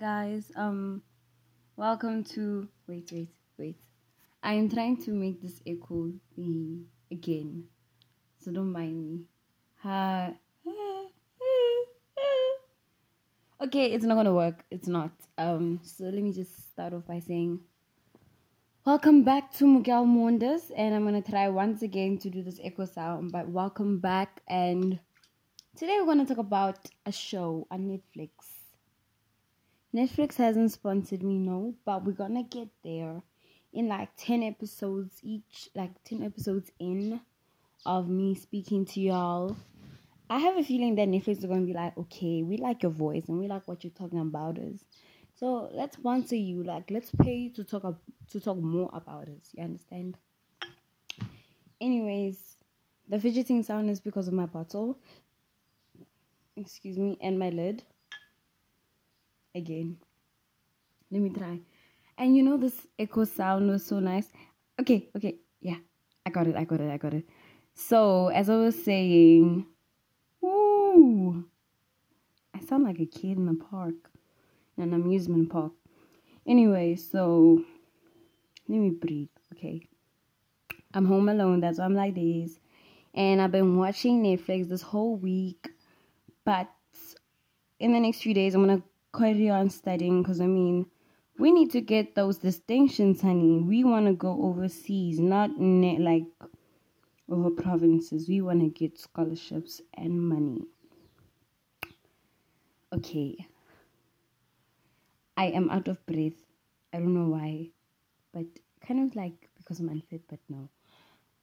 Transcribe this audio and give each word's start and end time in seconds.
guys. 0.00 0.50
Um, 0.56 1.02
welcome 1.76 2.24
to. 2.32 2.66
Wait, 2.86 3.10
wait, 3.12 3.28
wait. 3.58 3.76
I 4.42 4.54
am 4.54 4.70
trying 4.70 4.96
to 5.02 5.10
make 5.10 5.42
this 5.42 5.60
echo 5.66 6.10
thingy 6.38 6.84
again, 7.12 7.64
so 8.38 8.50
don't 8.50 8.72
mind 8.72 8.96
me. 8.96 9.20
Hi. 9.82 10.34
Okay, 13.62 13.92
it's 13.92 14.06
not 14.06 14.14
gonna 14.14 14.32
work. 14.32 14.64
It's 14.70 14.88
not. 14.88 15.10
Um, 15.36 15.80
so 15.82 16.04
let 16.04 16.14
me 16.14 16.32
just 16.32 16.70
start 16.72 16.94
off 16.94 17.06
by 17.06 17.18
saying, 17.18 17.60
welcome 18.86 19.22
back 19.22 19.52
to 19.56 19.66
Miguel 19.66 20.06
Mondes, 20.06 20.72
and 20.74 20.94
I'm 20.94 21.04
gonna 21.04 21.20
try 21.20 21.50
once 21.50 21.82
again 21.82 22.16
to 22.20 22.30
do 22.30 22.42
this 22.42 22.58
echo 22.64 22.86
sound. 22.86 23.32
But 23.32 23.50
welcome 23.50 23.98
back, 23.98 24.40
and 24.48 24.98
today 25.76 25.98
we're 26.00 26.06
gonna 26.06 26.24
talk 26.24 26.38
about 26.38 26.78
a 27.04 27.12
show 27.12 27.66
on 27.70 27.80
Netflix. 27.80 28.59
Netflix 29.94 30.36
hasn't 30.36 30.72
sponsored 30.72 31.22
me, 31.22 31.38
no, 31.38 31.74
but 31.84 32.04
we're 32.04 32.12
gonna 32.12 32.44
get 32.44 32.68
there 32.84 33.22
in 33.72 33.88
like 33.88 34.10
10 34.16 34.42
episodes 34.42 35.18
each, 35.22 35.68
like 35.74 35.90
10 36.04 36.22
episodes 36.22 36.70
in 36.78 37.20
of 37.86 38.08
me 38.08 38.34
speaking 38.34 38.84
to 38.84 39.00
y'all. 39.00 39.56
I 40.28 40.38
have 40.38 40.56
a 40.56 40.62
feeling 40.62 40.94
that 40.94 41.08
Netflix 41.08 41.38
is 41.38 41.38
to 41.40 41.48
be 41.48 41.72
like, 41.72 41.96
okay, 41.98 42.42
we 42.42 42.56
like 42.56 42.84
your 42.84 42.92
voice 42.92 43.24
and 43.28 43.38
we 43.38 43.48
like 43.48 43.66
what 43.66 43.82
you're 43.82 43.90
talking 43.90 44.20
about 44.20 44.58
us. 44.58 44.84
So 45.34 45.70
let's 45.72 45.96
sponsor 45.96 46.36
you. 46.36 46.62
Like, 46.62 46.90
let's 46.90 47.10
pay 47.10 47.34
you 47.34 47.50
to 47.54 47.64
talk 47.64 47.82
to 48.30 48.40
talk 48.40 48.58
more 48.58 48.90
about 48.92 49.28
us. 49.28 49.50
You 49.52 49.64
understand? 49.64 50.18
Anyways, 51.80 52.56
the 53.08 53.18
fidgeting 53.18 53.62
sound 53.62 53.90
is 53.90 54.00
because 54.00 54.28
of 54.28 54.34
my 54.34 54.46
bottle. 54.46 54.98
Excuse 56.56 56.98
me, 56.98 57.16
and 57.20 57.38
my 57.38 57.48
lid. 57.48 57.82
Again. 59.54 59.96
Let 61.10 61.22
me 61.22 61.30
try. 61.30 61.60
And 62.18 62.36
you 62.36 62.42
know 62.42 62.56
this 62.56 62.86
echo 62.98 63.24
sound 63.24 63.68
was 63.68 63.84
so 63.84 63.98
nice. 63.98 64.28
Okay, 64.80 65.08
okay, 65.16 65.36
yeah. 65.60 65.76
I 66.24 66.30
got 66.30 66.46
it, 66.46 66.56
I 66.56 66.64
got 66.64 66.80
it, 66.80 66.90
I 66.90 66.96
got 66.96 67.14
it. 67.14 67.24
So 67.74 68.28
as 68.28 68.48
I 68.50 68.56
was 68.56 68.82
saying, 68.84 69.66
Ooh, 70.44 71.44
I 72.54 72.60
sound 72.60 72.84
like 72.84 73.00
a 73.00 73.06
kid 73.06 73.38
in 73.38 73.48
a 73.48 73.54
park, 73.54 73.94
in 74.76 74.84
an 74.84 74.94
amusement 74.94 75.50
park. 75.50 75.72
Anyway, 76.46 76.96
so 76.96 77.62
let 78.68 78.78
me 78.78 78.90
breathe, 78.90 79.28
okay? 79.52 79.86
I'm 80.94 81.06
home 81.06 81.28
alone, 81.28 81.60
that's 81.60 81.78
why 81.78 81.84
I'm 81.84 81.94
like 81.94 82.14
this. 82.14 82.58
And 83.14 83.40
I've 83.42 83.52
been 83.52 83.76
watching 83.76 84.22
Netflix 84.22 84.68
this 84.68 84.82
whole 84.82 85.16
week, 85.16 85.68
but 86.44 86.70
in 87.78 87.92
the 87.92 88.00
next 88.00 88.22
few 88.22 88.34
days, 88.34 88.54
I'm 88.54 88.66
gonna 88.66 88.82
carry 89.16 89.48
on 89.50 89.70
studying 89.70 90.22
because 90.22 90.40
I 90.40 90.46
mean, 90.46 90.86
we 91.38 91.52
need 91.52 91.70
to 91.72 91.80
get 91.80 92.14
those 92.14 92.38
distinctions, 92.38 93.22
honey. 93.22 93.60
We 93.60 93.84
want 93.84 94.06
to 94.06 94.12
go 94.12 94.38
overseas, 94.42 95.18
not 95.18 95.58
ne- 95.58 95.98
like 95.98 96.24
over 97.30 97.50
provinces. 97.50 98.28
We 98.28 98.40
want 98.40 98.60
to 98.60 98.68
get 98.68 98.98
scholarships 98.98 99.80
and 99.94 100.20
money. 100.20 100.66
Okay. 102.92 103.46
I 105.36 105.46
am 105.46 105.70
out 105.70 105.88
of 105.88 106.04
breath. 106.06 106.34
I 106.92 106.98
don't 106.98 107.14
know 107.14 107.30
why, 107.30 107.70
but 108.34 108.46
kind 108.86 109.08
of 109.08 109.16
like 109.16 109.48
because 109.56 109.80
I'm 109.80 109.88
unfit, 109.88 110.22
but 110.28 110.40
no. 110.48 110.68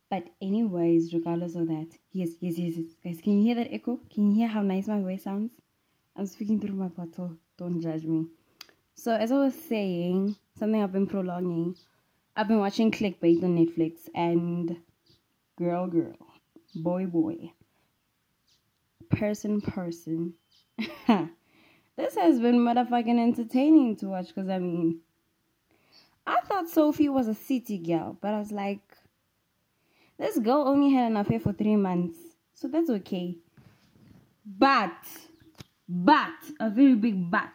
But 0.09 0.25
anyways, 0.41 1.13
regardless 1.13 1.55
of 1.55 1.67
that, 1.67 1.87
yes, 2.11 2.29
yes, 2.39 2.57
yes, 2.57 2.75
yes. 2.77 2.87
Guys, 3.03 3.21
can 3.21 3.39
you 3.39 3.45
hear 3.45 3.55
that 3.55 3.73
echo? 3.73 3.99
Can 4.13 4.29
you 4.29 4.35
hear 4.37 4.47
how 4.47 4.61
nice 4.61 4.87
my 4.87 5.01
voice 5.01 5.23
sounds? 5.23 5.51
I'm 6.17 6.25
speaking 6.25 6.59
through 6.59 6.75
my 6.75 6.87
bottle. 6.87 7.37
Don't 7.57 7.79
judge 7.79 8.03
me. 8.03 8.25
So 8.95 9.13
as 9.13 9.31
I 9.31 9.37
was 9.37 9.53
saying, 9.53 10.35
something 10.57 10.81
I've 10.81 10.91
been 10.91 11.07
prolonging. 11.07 11.75
I've 12.35 12.47
been 12.47 12.59
watching 12.59 12.91
clickbait 12.91 13.43
on 13.43 13.55
Netflix 13.55 14.09
and 14.15 14.77
girl, 15.57 15.87
girl, 15.87 16.15
boy, 16.75 17.05
boy, 17.05 17.51
person, 19.11 19.61
person. 19.61 20.33
this 20.77 22.15
has 22.15 22.39
been 22.39 22.57
motherfucking 22.57 23.19
entertaining 23.19 23.95
to 23.97 24.07
watch 24.07 24.27
because 24.27 24.49
I 24.49 24.59
mean, 24.59 25.01
I 26.25 26.41
thought 26.41 26.69
Sophie 26.69 27.09
was 27.09 27.27
a 27.27 27.35
city 27.35 27.77
girl, 27.77 28.17
but 28.21 28.33
I 28.33 28.39
was 28.39 28.51
like, 28.51 28.81
this 30.17 30.37
girl 30.39 30.67
only 30.67 30.93
had 30.93 31.11
an 31.11 31.17
affair 31.17 31.39
for 31.39 31.53
three 31.53 31.75
months, 31.75 32.17
so 32.53 32.67
that's 32.67 32.89
okay. 32.89 33.37
But, 34.45 34.95
but, 35.87 36.33
a 36.59 36.69
very 36.69 36.95
big 36.95 37.31
but. 37.31 37.49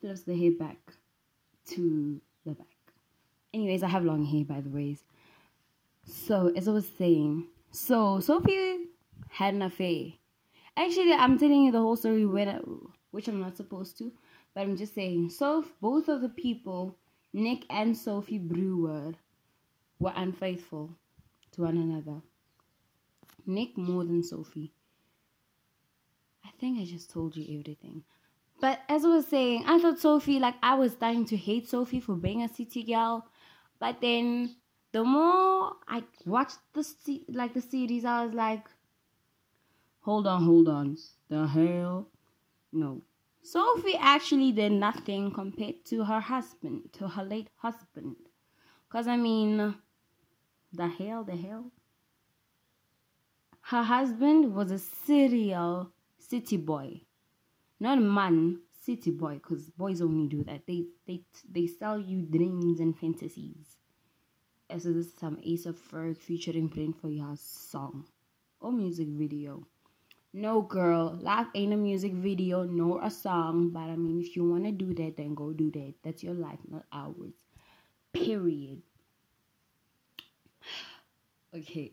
Flips 0.00 0.22
the 0.22 0.36
hair 0.36 0.52
back 0.58 0.78
to 1.66 2.20
the 2.44 2.52
back. 2.52 2.66
Anyways, 3.52 3.82
I 3.82 3.88
have 3.88 4.04
long 4.04 4.24
hair, 4.24 4.44
by 4.44 4.60
the 4.60 4.70
ways. 4.70 5.04
So, 6.04 6.52
as 6.56 6.66
I 6.66 6.72
was 6.72 6.88
saying, 6.98 7.46
so 7.70 8.20
Sophie 8.20 8.86
had 9.28 9.54
an 9.54 9.62
affair. 9.62 10.06
Actually, 10.76 11.12
I'm 11.12 11.38
telling 11.38 11.64
you 11.64 11.72
the 11.72 11.80
whole 11.80 11.96
story, 11.96 12.24
which 12.24 13.28
I'm 13.28 13.40
not 13.40 13.56
supposed 13.56 13.98
to, 13.98 14.12
but 14.54 14.62
I'm 14.62 14.76
just 14.76 14.94
saying. 14.94 15.30
So, 15.30 15.64
both 15.80 16.08
of 16.08 16.20
the 16.22 16.28
people, 16.28 16.96
Nick 17.32 17.64
and 17.70 17.96
Sophie 17.96 18.38
Brewer, 18.38 19.12
were 19.98 20.12
unfaithful 20.16 20.96
to 21.52 21.62
one 21.62 21.76
another. 21.76 22.22
Nick 23.46 23.76
more 23.76 24.04
than 24.04 24.22
Sophie. 24.22 24.72
I 26.60 26.62
think 26.62 26.78
I 26.78 26.84
just 26.84 27.10
told 27.10 27.36
you 27.38 27.58
everything. 27.58 28.02
But 28.60 28.80
as 28.86 29.06
I 29.06 29.08
was 29.08 29.26
saying, 29.26 29.64
I 29.66 29.78
thought 29.78 29.98
Sophie, 29.98 30.38
like, 30.38 30.56
I 30.62 30.74
was 30.74 30.92
starting 30.92 31.24
to 31.24 31.36
hate 31.38 31.66
Sophie 31.66 32.00
for 32.00 32.14
being 32.16 32.42
a 32.42 32.52
city 32.52 32.82
girl. 32.82 33.26
But 33.78 34.02
then 34.02 34.56
the 34.92 35.02
more 35.02 35.72
I 35.88 36.04
watched 36.26 36.58
the 36.74 37.24
like 37.30 37.54
the 37.54 37.62
series, 37.62 38.04
I 38.04 38.26
was 38.26 38.34
like, 38.34 38.66
hold 40.00 40.26
on, 40.26 40.44
hold 40.44 40.68
on, 40.68 40.98
the 41.30 41.46
hell, 41.46 42.08
no. 42.74 43.00
Sophie 43.40 43.96
actually 43.98 44.52
did 44.52 44.72
nothing 44.72 45.32
compared 45.32 45.86
to 45.86 46.04
her 46.04 46.20
husband, 46.20 46.90
to 46.92 47.08
her 47.08 47.24
late 47.24 47.48
husband, 47.56 48.16
cause 48.90 49.06
I 49.06 49.16
mean, 49.16 49.76
the 50.74 50.88
hell, 50.88 51.24
the 51.24 51.36
hell. 51.36 51.72
Her 53.62 53.82
husband 53.82 54.54
was 54.54 54.70
a 54.70 54.78
serial 54.78 55.92
city 56.30 56.56
boy, 56.56 57.00
not 57.80 58.00
man, 58.00 58.60
city 58.84 59.10
boy, 59.10 59.40
cause 59.40 59.70
boys 59.76 60.00
only 60.00 60.28
do 60.28 60.44
that. 60.44 60.66
They 60.66 60.84
they 61.06 61.22
they 61.50 61.66
sell 61.66 61.98
you 61.98 62.22
dreams 62.22 62.78
and 62.78 62.96
fantasies 62.96 63.76
as 64.70 64.84
this 64.84 64.94
is 64.94 65.12
some 65.18 65.38
Ace 65.42 65.66
of 65.66 65.76
Ferg 65.76 66.16
featuring 66.16 66.68
Brain 66.68 66.92
for 66.92 67.10
Your 67.10 67.34
song 67.36 68.06
or 68.60 68.70
music 68.70 69.08
video. 69.08 69.66
No 70.32 70.62
girl, 70.62 71.18
life 71.20 71.48
ain't 71.56 71.72
a 71.72 71.76
music 71.76 72.12
video 72.12 72.62
nor 72.62 73.02
a 73.02 73.10
song, 73.10 73.70
but 73.70 73.80
I 73.80 73.96
mean 73.96 74.20
if 74.20 74.36
you 74.36 74.48
wanna 74.48 74.70
do 74.70 74.94
that 74.94 75.16
then 75.16 75.34
go 75.34 75.52
do 75.52 75.72
that. 75.72 75.94
That's 76.04 76.22
your 76.22 76.34
life, 76.34 76.60
not 76.68 76.84
ours. 76.92 77.34
Period. 78.12 78.82
okay. 81.56 81.92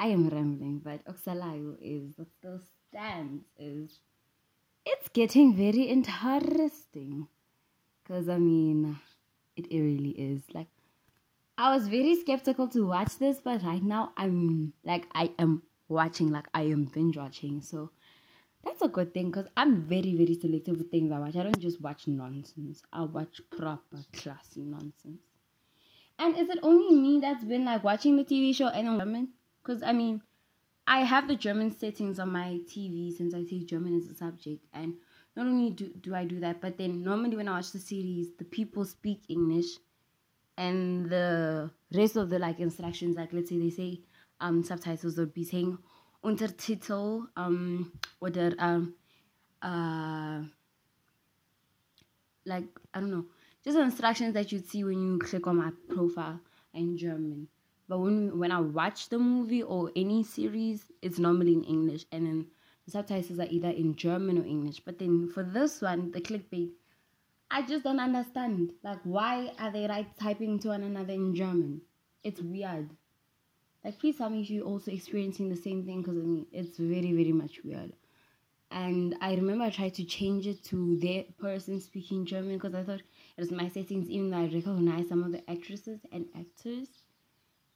I 0.00 0.06
am 0.06 0.30
rambling, 0.30 0.80
but 0.82 1.04
Oxalayo 1.04 1.76
is 1.78 2.16
what 2.16 2.28
still 2.38 2.58
is 3.58 4.00
it's 4.86 5.08
getting 5.10 5.54
very 5.54 5.82
interesting. 5.82 7.28
Cause 8.08 8.30
I 8.30 8.38
mean 8.38 8.98
it 9.56 9.66
really 9.70 10.10
is. 10.10 10.42
Like 10.54 10.68
I 11.58 11.74
was 11.74 11.86
very 11.86 12.18
skeptical 12.18 12.66
to 12.68 12.86
watch 12.86 13.18
this, 13.18 13.42
but 13.44 13.62
right 13.62 13.82
now 13.82 14.12
I'm 14.16 14.72
like 14.84 15.06
I 15.14 15.32
am 15.38 15.62
watching, 15.88 16.30
like 16.30 16.48
I 16.54 16.62
am 16.62 16.84
binge 16.84 17.18
watching. 17.18 17.60
So 17.60 17.90
that's 18.64 18.80
a 18.80 18.88
good 18.88 19.12
thing 19.12 19.26
because 19.30 19.48
I'm 19.54 19.82
very, 19.82 20.14
very 20.14 20.34
selective 20.34 20.78
with 20.78 20.90
things 20.90 21.12
I 21.12 21.18
watch. 21.18 21.36
I 21.36 21.42
don't 21.42 21.60
just 21.60 21.78
watch 21.82 22.08
nonsense. 22.08 22.82
I 22.90 23.02
watch 23.02 23.42
proper, 23.50 23.98
classy 24.14 24.62
nonsense. 24.62 25.20
And 26.18 26.38
is 26.38 26.48
it 26.48 26.58
only 26.62 26.96
me 26.96 27.20
that's 27.20 27.44
been 27.44 27.66
like 27.66 27.84
watching 27.84 28.16
the 28.16 28.24
TV 28.24 28.54
show 28.54 28.68
and 28.68 28.98
German? 28.98 29.28
Because 29.70 29.84
I 29.84 29.92
mean, 29.92 30.20
I 30.84 31.04
have 31.04 31.28
the 31.28 31.36
German 31.36 31.70
settings 31.70 32.18
on 32.18 32.32
my 32.32 32.58
TV 32.66 33.16
since 33.16 33.32
I 33.32 33.44
take 33.44 33.68
German 33.68 33.96
as 33.96 34.10
a 34.10 34.14
subject, 34.16 34.66
and 34.74 34.94
not 35.36 35.46
only 35.46 35.70
do, 35.70 35.92
do 36.00 36.12
I 36.12 36.24
do 36.24 36.40
that, 36.40 36.60
but 36.60 36.76
then 36.76 37.04
normally 37.04 37.36
when 37.36 37.46
I 37.46 37.52
watch 37.52 37.70
the 37.70 37.78
series, 37.78 38.30
the 38.36 38.44
people 38.44 38.84
speak 38.84 39.22
English 39.28 39.66
and 40.58 41.08
the 41.08 41.70
rest 41.94 42.16
of 42.16 42.30
the 42.30 42.40
like 42.40 42.58
instructions 42.58 43.16
like 43.16 43.32
let's 43.32 43.48
say 43.48 43.58
they 43.58 43.70
say 43.70 44.00
um 44.40 44.64
subtitles 44.64 45.16
would 45.16 45.32
be 45.32 45.44
saying 45.44 45.78
untertitel 46.22 47.28
um 47.36 47.92
oder 48.20 48.52
um 48.58 48.92
uh 49.62 50.42
like 52.44 52.64
i 52.92 53.00
don't 53.00 53.10
know 53.10 53.24
just 53.64 53.78
instructions 53.78 54.34
that 54.34 54.52
you'd 54.52 54.68
see 54.68 54.84
when 54.84 55.00
you 55.00 55.18
click 55.18 55.46
on 55.46 55.56
my 55.56 55.70
profile 55.88 56.38
in 56.74 56.98
german 56.98 57.48
but 57.90 57.98
when 57.98 58.38
when 58.38 58.52
i 58.52 58.60
watch 58.78 59.08
the 59.10 59.18
movie 59.18 59.62
or 59.62 59.90
any 59.96 60.22
series 60.22 60.86
it's 61.02 61.18
normally 61.26 61.52
in 61.52 61.64
english 61.64 62.04
and 62.12 62.26
then 62.26 62.46
the 62.90 62.98
subtitles 62.98 63.38
are 63.38 63.46
either 63.50 63.70
in 63.70 63.94
German 63.94 64.38
or 64.38 64.44
English. 64.44 64.80
But 64.80 64.98
then 64.98 65.28
for 65.28 65.42
this 65.44 65.80
one, 65.80 66.10
the 66.10 66.20
clickbait, 66.20 66.70
I 67.50 67.62
just 67.62 67.84
don't 67.84 68.00
understand. 68.00 68.72
Like, 68.82 68.98
why 69.04 69.52
are 69.58 69.70
they 69.70 69.86
like 69.86 70.16
typing 70.16 70.58
to 70.60 70.68
one 70.68 70.82
another 70.82 71.12
in 71.12 71.34
German? 71.34 71.82
It's 72.24 72.40
weird. 72.40 72.90
Like, 73.84 73.98
please 73.98 74.18
tell 74.18 74.30
me 74.30 74.42
if 74.42 74.50
you're 74.50 74.64
also 74.64 74.90
experiencing 74.90 75.48
the 75.48 75.56
same 75.56 75.84
thing 75.84 76.02
because 76.02 76.18
I 76.18 76.22
mean, 76.22 76.46
it's 76.52 76.78
very, 76.78 77.12
very 77.12 77.32
much 77.32 77.60
weird. 77.64 77.92
And 78.72 79.16
I 79.20 79.34
remember 79.34 79.64
I 79.64 79.70
tried 79.70 79.94
to 79.94 80.04
change 80.04 80.46
it 80.46 80.62
to 80.64 80.96
their 80.98 81.24
person 81.38 81.80
speaking 81.80 82.24
German 82.24 82.54
because 82.54 82.74
I 82.74 82.84
thought 82.84 83.00
it 83.00 83.40
was 83.40 83.50
my 83.50 83.68
settings, 83.68 84.08
even 84.08 84.30
though 84.30 84.38
I 84.38 84.44
recognize 84.44 85.08
some 85.08 85.24
of 85.24 85.32
the 85.32 85.48
actresses 85.50 86.00
and 86.12 86.26
actors 86.38 86.88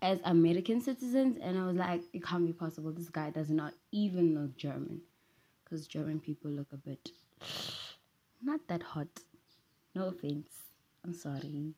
as 0.05 0.21
American 0.25 0.83
citizens. 0.83 1.39
And 1.41 1.59
I 1.59 1.65
was 1.67 1.77
like, 1.77 2.03
it 2.13 2.23
can't 2.23 2.47
be 2.47 2.53
possible. 2.53 2.93
This 2.93 3.09
guy 3.09 3.31
does 3.31 3.51
not 3.51 3.73
even 3.91 4.35
look 4.39 4.55
German 4.57 5.01
because 5.65 5.87
German 5.87 6.21
people 6.21 6.51
look 6.51 6.69
a 6.73 6.77
bit 6.77 7.11
not 8.43 8.61
that 8.69 8.83
hot. 8.83 9.09
No 9.95 10.09
offense. 10.09 10.49
I'm 11.05 11.15
sorry. 11.15 11.73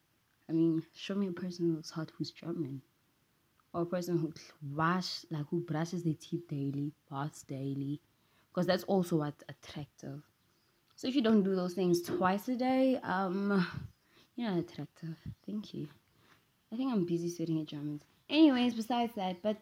I 0.49 0.53
mean, 0.53 0.83
show 0.95 1.15
me 1.15 1.29
a 1.29 1.33
person 1.33 1.67
who 1.67 1.77
looks 1.77 1.91
hot 1.91 2.11
who's 2.19 2.33
German. 2.33 2.83
Or 3.73 3.83
a 3.83 3.87
person 3.87 4.19
who 4.19 4.33
wash 4.75 5.25
like 5.31 5.47
who 5.51 5.61
brushes 5.61 6.03
their 6.03 6.15
teeth 6.19 6.49
daily, 6.49 6.93
baths 7.11 7.43
daily. 7.43 8.01
Because 8.53 8.67
that's 8.67 8.85
also 8.85 9.17
what's 9.17 9.45
attractive. 9.49 10.23
So 10.97 11.07
if 11.07 11.15
you 11.15 11.23
don't 11.23 11.43
do 11.43 11.55
those 11.55 11.75
things 11.75 12.03
twice 12.03 12.49
a 12.49 12.57
day, 12.57 12.99
um 13.05 13.67
you're 14.35 14.51
not 14.51 14.59
attractive. 14.59 15.17
Thank 15.47 15.75
you. 15.75 15.89
I 16.73 16.77
think 16.77 16.93
I'm 16.93 17.07
busy 17.07 17.31
sweating 17.31 17.61
at 17.61 17.67
Germans. 17.67 18.03
Anyways, 18.29 18.75
besides 18.75 19.15
that, 19.15 19.43
but 19.43 19.57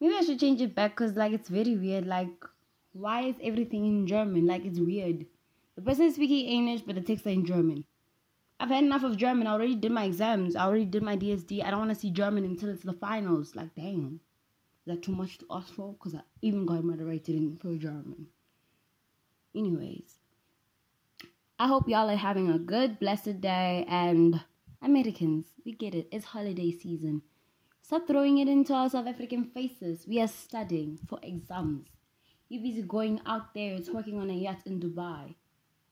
maybe 0.00 0.14
I 0.16 0.22
should 0.22 0.40
change 0.40 0.60
it 0.60 0.74
back 0.74 0.92
because 0.96 1.16
like 1.16 1.32
it's 1.32 1.48
very 1.48 1.76
weird. 1.76 2.06
Like, 2.06 2.32
why 2.92 3.22
is 3.22 3.36
everything 3.42 3.86
in 3.86 4.06
German? 4.06 4.46
Like 4.46 4.64
it's 4.64 4.80
weird. 4.80 5.26
The 5.76 5.82
person 5.82 6.06
is 6.06 6.16
speaking 6.16 6.46
English, 6.46 6.82
but 6.82 6.96
the 6.96 7.00
text 7.00 7.26
are 7.26 7.30
in 7.30 7.46
German. 7.46 7.84
I've 8.58 8.68
had 8.68 8.84
enough 8.84 9.04
of 9.04 9.16
German. 9.16 9.46
I 9.46 9.52
already 9.52 9.74
did 9.74 9.92
my 9.92 10.04
exams. 10.04 10.54
I 10.54 10.66
already 10.66 10.84
did 10.84 11.02
my 11.02 11.16
DSD. 11.16 11.64
I 11.64 11.70
don't 11.70 11.78
want 11.78 11.92
to 11.92 11.98
see 11.98 12.10
German 12.10 12.44
until 12.44 12.68
it's 12.68 12.82
the 12.82 12.92
finals. 12.92 13.54
Like, 13.54 13.74
dang. 13.74 14.20
Is 14.86 14.94
that 14.94 15.02
too 15.02 15.12
much 15.12 15.38
to 15.38 15.46
ask 15.50 15.72
for? 15.72 15.94
Because 15.94 16.14
I 16.14 16.20
even 16.42 16.66
got 16.66 16.84
moderated 16.84 17.36
in 17.36 17.56
for 17.56 17.74
German. 17.76 18.26
Anyways, 19.54 20.18
I 21.58 21.66
hope 21.68 21.88
y'all 21.88 22.10
are 22.10 22.16
having 22.16 22.50
a 22.50 22.58
good, 22.58 22.98
blessed 22.98 23.40
day. 23.40 23.86
And 23.88 24.42
Americans, 24.82 25.46
we 25.64 25.72
get 25.72 25.94
it. 25.94 26.08
It's 26.10 26.24
holiday 26.24 26.72
season. 26.72 27.22
Stop 27.82 28.06
throwing 28.06 28.38
it 28.38 28.48
into 28.48 28.72
our 28.72 28.88
South 28.88 29.06
African 29.06 29.44
faces. 29.44 30.06
We 30.06 30.20
are 30.20 30.28
studying 30.28 30.98
for 31.08 31.18
exams. 31.22 31.88
You're 32.48 32.62
busy 32.62 32.82
going 32.82 33.20
out 33.26 33.52
there, 33.54 33.74
it's 33.74 33.90
working 33.90 34.18
on 34.18 34.30
a 34.30 34.34
yacht 34.34 34.62
in 34.66 34.80
Dubai. 34.80 35.34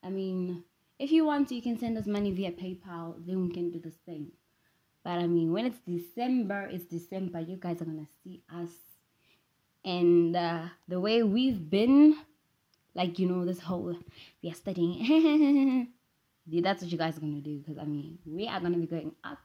I 0.03 0.09
mean, 0.09 0.65
if 0.99 1.13
you 1.13 1.25
want 1.25 1.49
to, 1.49 1.55
you 1.55 1.63
can 1.63 1.79
send 1.79 1.99
us 1.99 2.07
money 2.07 2.33
via 2.33 2.51
PayPal. 2.51 3.15
Then 3.27 3.47
we 3.47 3.53
can 3.53 3.71
do 3.71 3.79
the 3.79 3.93
same. 4.07 4.33
But 5.05 5.19
I 5.19 5.27
mean, 5.27 5.53
when 5.53 5.67
it's 5.67 5.79
December, 5.87 6.69
it's 6.73 6.85
December. 6.85 7.41
You 7.41 7.57
guys 7.57 7.81
are 7.81 7.85
gonna 7.85 8.09
see 8.25 8.43
us, 8.53 8.71
and 9.85 10.35
uh, 10.35 10.65
the 10.89 10.99
way 10.99 11.23
we've 11.23 11.71
been, 11.71 12.17
like 12.95 13.19
you 13.19 13.29
know, 13.29 13.45
this 13.45 13.61
whole 13.61 13.97
we 14.43 14.51
are 14.51 14.55
studying. 14.55 15.89
That's 16.51 16.83
what 16.83 16.91
you 16.91 16.99
guys 16.99 17.17
are 17.17 17.21
gonna 17.21 17.41
do. 17.41 17.59
Because 17.59 17.79
I 17.79 17.85
mean, 17.85 18.19
we 18.27 18.49
are 18.49 18.61
gonna 18.61 18.79
be 18.79 18.87
going 18.87 19.13
out, 19.25 19.39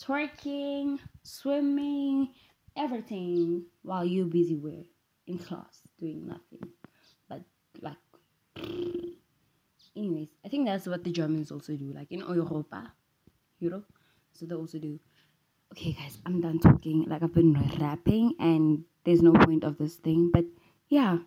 twerking, 0.00 0.98
swimming, 1.22 2.30
everything, 2.76 3.64
while 3.82 4.04
you're 4.04 4.26
busy 4.26 4.56
with 4.56 4.86
in 5.26 5.38
class 5.38 5.80
doing 5.98 6.26
nothing. 6.26 6.68
But 7.28 7.42
like 7.80 7.96
anyways, 9.96 10.28
I 10.44 10.48
think 10.48 10.66
that's 10.66 10.86
what 10.86 11.04
the 11.04 11.12
Germans 11.12 11.50
also 11.50 11.76
do, 11.76 11.92
like 11.94 12.10
in 12.10 12.20
Europa, 12.20 12.92
Europe. 13.58 13.86
So 14.32 14.46
they 14.46 14.54
also 14.54 14.78
do. 14.78 14.98
Okay, 15.72 15.92
guys, 15.92 16.18
I'm 16.26 16.40
done 16.40 16.58
talking. 16.58 17.04
Like 17.08 17.22
I've 17.22 17.34
been 17.34 17.54
rapping, 17.80 18.34
and 18.38 18.84
there's 19.04 19.22
no 19.22 19.32
point 19.32 19.64
of 19.64 19.78
this 19.78 19.96
thing. 19.96 20.30
But 20.32 20.44
yeah, 20.88 21.18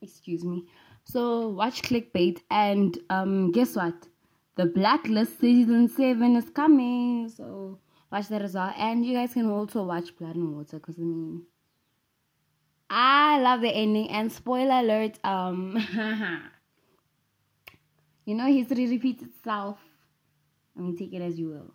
excuse 0.00 0.44
me. 0.44 0.66
So 1.06 1.48
watch 1.48 1.82
clickbait, 1.82 2.42
and 2.50 2.98
um, 3.10 3.52
guess 3.52 3.76
what? 3.76 3.94
The 4.56 4.66
Blacklist 4.66 5.38
season 5.40 5.88
seven 5.88 6.34
is 6.34 6.50
coming. 6.50 7.28
So 7.28 7.78
watch 8.10 8.28
that 8.28 8.42
as 8.42 8.54
well, 8.54 8.74
and 8.76 9.06
you 9.06 9.14
guys 9.14 9.32
can 9.32 9.48
also 9.48 9.84
watch 9.84 10.16
Blood 10.16 10.34
and 10.34 10.54
Water, 10.56 10.80
cause 10.80 10.96
I 10.98 11.02
mean. 11.02 11.42
I 12.90 13.40
love 13.40 13.62
the 13.62 13.70
ending 13.70 14.10
and 14.10 14.30
spoiler 14.30 14.78
alert 14.78 15.18
um 15.24 15.76
You 18.26 18.34
know, 18.34 18.46
history 18.46 18.88
repeats 18.88 19.22
itself. 19.22 19.78
I 20.76 20.80
mean, 20.80 20.96
take 20.96 21.12
it 21.12 21.22
as 21.22 21.38
you 21.38 21.48
will. 21.50 21.72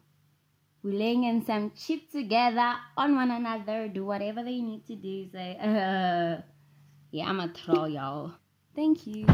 We 0.83 0.91
laying 0.91 1.23
in 1.23 1.45
some 1.45 1.71
chip 1.71 2.11
together 2.11 2.75
on 2.97 3.15
one 3.15 3.31
another, 3.31 3.87
do 3.87 4.03
whatever 4.03 4.43
they 4.43 4.59
need 4.59 4.85
to 4.87 4.95
do. 4.95 5.29
Say, 5.31 5.57
uh, 5.57 6.41
yeah, 7.11 7.29
I'm 7.29 7.39
a 7.39 7.47
troll, 7.47 7.87
y'all. 7.87 8.33
Thank 8.75 9.05
you. 9.07 9.25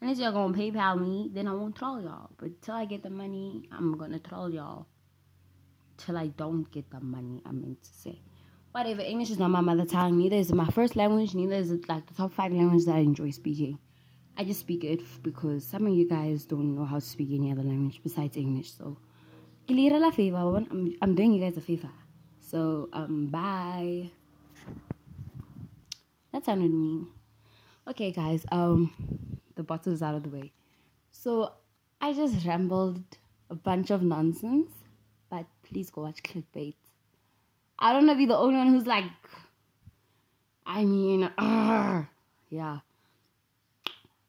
Unless 0.00 0.18
y'all 0.18 0.32
gonna 0.32 0.56
PayPal 0.56 1.00
me, 1.00 1.30
then 1.32 1.48
I 1.48 1.52
won't 1.52 1.74
troll 1.74 2.00
y'all. 2.00 2.30
But 2.36 2.62
till 2.62 2.74
I 2.74 2.84
get 2.84 3.02
the 3.02 3.10
money, 3.10 3.68
I'm 3.72 3.96
gonna 3.96 4.18
troll 4.18 4.50
y'all. 4.52 4.86
Till 5.96 6.16
I 6.16 6.28
don't 6.28 6.70
get 6.70 6.90
the 6.90 7.00
money, 7.00 7.42
I 7.44 7.50
meant 7.50 7.82
to 7.82 7.90
say. 7.90 8.20
Whatever, 8.72 9.00
English 9.00 9.30
is 9.30 9.38
not 9.38 9.50
my 9.50 9.60
mother 9.60 9.84
tongue. 9.84 10.18
Neither 10.18 10.36
is 10.36 10.50
it 10.50 10.54
my 10.54 10.68
first 10.68 10.94
language. 10.94 11.34
Neither 11.34 11.56
is 11.56 11.72
it 11.72 11.88
like 11.88 12.06
the 12.06 12.14
top 12.14 12.32
five 12.32 12.52
languages 12.52 12.86
that 12.86 12.96
I 12.96 12.98
enjoy 12.98 13.30
speaking. 13.30 13.78
I 14.36 14.44
just 14.44 14.60
speak 14.60 14.84
it 14.84 15.00
because 15.22 15.66
some 15.66 15.86
of 15.86 15.94
you 15.94 16.08
guys 16.08 16.44
don't 16.44 16.76
know 16.76 16.84
how 16.84 16.96
to 16.96 17.00
speak 17.00 17.30
any 17.32 17.50
other 17.50 17.64
language 17.64 18.00
besides 18.04 18.36
English. 18.36 18.72
So, 18.72 18.98
favor. 20.12 20.36
I'm, 20.36 20.94
I'm 21.02 21.14
doing 21.16 21.32
you 21.32 21.40
guys 21.40 21.56
a 21.56 21.60
favor. 21.60 21.90
So, 22.40 22.88
um, 22.92 23.26
bye. 23.26 24.10
That 26.32 26.44
sounded 26.44 26.70
mean. 26.70 27.08
Okay, 27.88 28.12
guys. 28.12 28.44
Um, 28.52 28.92
the 29.56 29.62
bottle's 29.62 30.02
out 30.02 30.14
of 30.14 30.22
the 30.22 30.28
way. 30.28 30.52
So, 31.10 31.52
I 32.02 32.12
just 32.12 32.44
rambled 32.44 33.02
a 33.48 33.54
bunch 33.54 33.90
of 33.90 34.02
nonsense, 34.02 34.70
but 35.30 35.46
please 35.62 35.88
go 35.88 36.02
watch 36.02 36.22
clickbait. 36.22 36.74
I 37.78 37.94
don't 37.94 38.04
know 38.04 38.12
if 38.12 38.18
you're 38.18 38.28
the 38.28 38.36
only 38.36 38.56
one 38.56 38.68
who's 38.68 38.86
like, 38.86 39.04
I 40.66 40.84
mean, 40.84 41.24
uh, 41.38 42.04
yeah. 42.50 42.80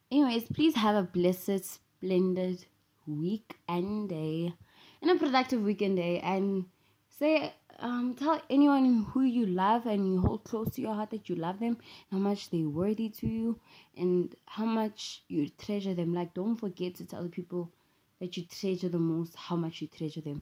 Anyways, 0.10 0.46
please 0.54 0.76
have 0.76 0.96
a 0.96 1.04
blessed, 1.04 1.66
splendid 1.66 2.66
week 3.06 3.58
and 3.68 4.08
day, 4.08 4.54
and 5.02 5.12
a 5.12 5.16
productive 5.16 5.62
weekend 5.64 5.98
day. 5.98 6.22
And 6.22 6.66
say, 7.10 7.54
um, 7.82 8.16
tell 8.16 8.42
anyone 8.50 9.06
who 9.12 9.24
you 9.24 9.46
love 9.46 9.86
and 9.86 10.08
you 10.08 10.22
hold 10.22 10.44
close 10.44 10.70
to 10.76 10.82
your 10.82 10.94
heart 10.94 11.12
that 11.12 11.30
you 11.30 11.36
love 11.36 11.60
them, 11.60 11.78
how 12.12 12.18
much 12.18 12.50
they're 12.50 12.70
worthy 12.70 13.10
to 13.10 13.28
you, 13.28 13.60
and 13.98 14.36
how 14.46 14.66
much 14.66 15.24
you 15.28 15.50
treasure 15.50 15.94
them. 15.94 16.14
Like, 16.14 16.34
don't 16.34 16.56
forget 16.56 16.96
to 16.96 17.06
tell 17.06 17.24
the 17.24 17.30
people 17.30 17.72
that 18.20 18.36
you 18.38 18.46
treasure 18.46 18.90
the 18.90 19.00
most 19.00 19.36
how 19.36 19.56
much 19.56 19.82
you 19.82 19.88
treasure 19.88 20.22
them. 20.22 20.42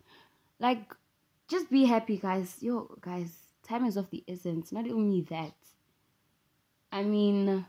Like, 0.59 0.93
just 1.47 1.69
be 1.69 1.85
happy, 1.85 2.17
guys. 2.17 2.57
Yo, 2.61 2.97
guys, 3.01 3.31
time 3.67 3.85
is 3.85 3.97
of 3.97 4.09
the 4.09 4.23
essence. 4.27 4.71
Not 4.71 4.89
only 4.89 5.21
that, 5.29 5.53
I 6.91 7.03
mean 7.03 7.65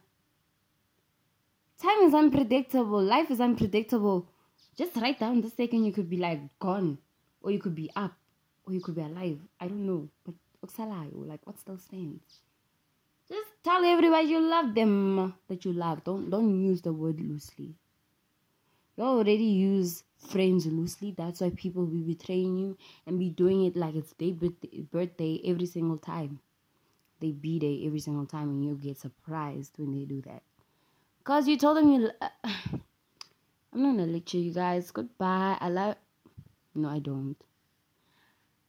time 1.80 1.98
is 2.02 2.14
unpredictable. 2.14 3.02
Life 3.02 3.30
is 3.30 3.40
unpredictable. 3.40 4.28
Just 4.76 4.96
right 4.96 5.18
down 5.18 5.40
the 5.40 5.50
second 5.50 5.84
you 5.84 5.92
could 5.92 6.08
be 6.08 6.16
like 6.16 6.40
gone, 6.58 6.98
or 7.42 7.50
you 7.50 7.58
could 7.58 7.74
be 7.74 7.90
up, 7.94 8.16
or 8.68 8.74
you 8.74 8.80
could 8.80 8.94
be 8.94 9.00
alive. 9.00 9.38
I 9.60 9.68
don't 9.68 9.86
know, 9.86 10.08
but 10.24 10.34
like 10.78 11.40
what 11.44 11.58
still 11.58 11.78
stands? 11.78 12.42
Just 13.28 13.48
tell 13.62 13.84
everybody 13.84 14.28
you 14.28 14.40
love 14.40 14.74
them 14.74 15.34
that 15.48 15.64
you 15.64 15.72
love. 15.72 16.04
Don't 16.04 16.30
don't 16.30 16.60
use 16.62 16.82
the 16.82 16.92
word 16.92 17.20
loosely. 17.20 17.74
You 18.96 19.04
already 19.04 19.44
use 19.44 20.02
friends 20.18 20.66
loosely. 20.66 21.14
That's 21.16 21.40
why 21.40 21.50
people 21.50 21.84
will 21.84 21.92
be 21.92 22.14
betraying 22.14 22.56
you 22.58 22.76
and 23.06 23.18
be 23.18 23.30
doing 23.30 23.64
it 23.64 23.76
like 23.76 23.94
it's 23.94 24.12
their 24.14 24.32
birthday, 24.32 25.40
every 25.44 25.66
single 25.66 25.98
time. 25.98 26.40
They 27.20 27.30
be 27.32 27.58
there 27.58 27.86
every 27.86 28.00
single 28.00 28.26
time, 28.26 28.48
and 28.48 28.64
you 28.64 28.74
get 28.74 28.98
surprised 28.98 29.72
when 29.76 29.92
they 29.92 30.04
do 30.04 30.20
that. 30.22 30.42
Cause 31.24 31.46
you 31.46 31.56
told 31.56 31.76
them 31.76 31.92
you. 31.92 32.10
I'm 33.70 33.82
not 33.82 33.96
gonna 33.96 34.06
lecture 34.06 34.38
you 34.38 34.52
guys. 34.52 34.90
Goodbye. 34.90 35.58
I 35.60 35.68
love. 35.68 35.96
No, 36.74 36.88
I 36.88 36.98
don't. 36.98 37.36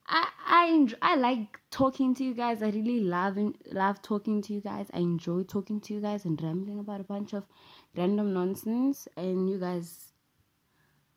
I 0.09 0.27
I 0.47 0.65
enjoy, 0.73 0.97
I 1.01 1.15
like 1.15 1.59
talking 1.71 2.13
to 2.15 2.23
you 2.23 2.33
guys. 2.33 2.61
I 2.61 2.69
really 2.69 2.99
love 2.99 3.37
love 3.71 4.01
talking 4.01 4.41
to 4.41 4.53
you 4.53 4.61
guys. 4.61 4.87
I 4.93 4.99
enjoy 4.99 5.43
talking 5.43 5.79
to 5.81 5.93
you 5.93 6.01
guys 6.01 6.25
and 6.25 6.41
rambling 6.41 6.79
about 6.79 6.99
a 7.01 7.05
bunch 7.05 7.33
of 7.33 7.45
random 7.95 8.33
nonsense. 8.33 9.07
And 9.15 9.49
you 9.49 9.57
guys 9.59 10.11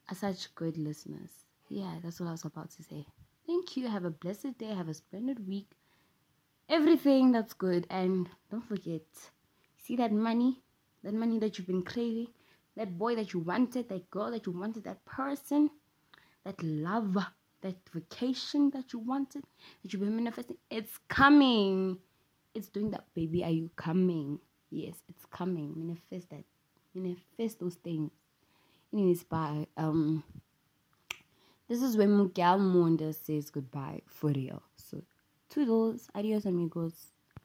are 0.09 0.15
such 0.15 0.55
good 0.55 0.77
listeners. 0.79 1.31
Yeah, 1.69 1.99
that's 2.03 2.21
what 2.21 2.29
I 2.29 2.33
was 2.33 2.45
about 2.45 2.71
to 2.73 2.83
say. 2.85 3.07
Thank 3.47 3.77
you. 3.77 3.89
Have 3.89 4.05
a 4.05 4.11
blessed 4.11 4.59
day. 4.59 4.67
Have 4.75 4.89
a 4.89 4.95
splendid 4.95 5.47
week. 5.49 5.71
everything 6.69 7.33
that's 7.33 7.55
good. 7.55 7.87
And 7.91 8.29
don't 8.51 8.67
forget, 8.67 9.03
see 9.79 9.97
that 9.97 10.13
money, 10.13 10.63
that 11.05 11.15
money 11.15 11.39
that 11.39 11.59
you've 11.59 11.67
been 11.67 11.83
craving, 11.85 12.29
that 12.77 12.99
boy 12.99 13.15
that 13.17 13.33
you 13.33 13.41
wanted, 13.41 13.89
that 13.89 14.11
girl 14.11 14.31
that 14.31 14.47
you 14.47 14.53
wanted, 14.53 14.85
that 14.85 15.05
person, 15.05 15.71
that 16.45 16.63
love, 16.63 17.17
that 17.63 17.77
vacation 17.93 18.71
that 18.71 18.93
you 18.93 18.99
wanted, 18.99 19.45
that 19.83 19.93
you've 19.93 20.03
been 20.03 20.17
manifesting. 20.17 20.57
It's 20.71 20.99
coming. 21.09 21.99
It's 22.55 22.69
doing 22.69 22.91
that, 22.91 23.05
baby. 23.15 23.43
Are 23.45 23.51
you 23.51 23.71
coming? 23.77 24.39
Yes, 24.71 24.95
it's 25.09 25.25
coming. 25.27 25.75
Manifest 25.77 26.31
that. 26.31 26.45
Manifest 26.95 27.61
those 27.61 27.77
things. 27.77 28.11
Anyways, 28.93 29.25
bye. 29.25 29.67
Um, 29.77 30.23
this 31.69 31.81
is 31.81 31.97
when 31.97 32.19
Miguel 32.19 32.59
Monda 32.59 33.15
says 33.15 33.49
goodbye 33.49 34.03
for 34.07 34.31
real. 34.31 34.63
So, 34.77 35.03
toodles, 35.49 36.09
adios, 36.15 36.45
amigos. 36.45 37.13